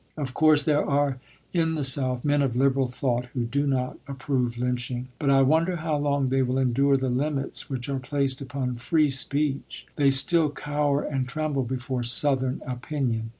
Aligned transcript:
Of 0.17 0.33
course, 0.33 0.63
there 0.63 0.83
are 0.83 1.19
in 1.53 1.75
the 1.75 1.83
South 1.83 2.25
men 2.25 2.41
of 2.41 2.55
liberal 2.55 2.87
thought 2.87 3.27
who 3.35 3.43
do 3.43 3.67
not 3.67 3.99
approve 4.07 4.57
lynching, 4.57 5.09
but 5.19 5.29
I 5.29 5.43
wonder 5.43 5.75
how 5.75 5.95
long 5.97 6.29
they 6.29 6.41
will 6.41 6.57
endure 6.57 6.97
the 6.97 7.07
limits 7.07 7.69
which 7.69 7.87
are 7.87 7.99
placed 7.99 8.41
upon 8.41 8.77
free 8.77 9.11
speech. 9.11 9.85
They 9.97 10.09
still 10.09 10.49
cower 10.49 11.03
and 11.03 11.27
tremble 11.27 11.65
before 11.65 12.01
"Southern 12.01 12.63
opinion." 12.65 13.29